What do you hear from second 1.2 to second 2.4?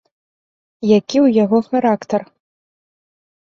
ў яго характар?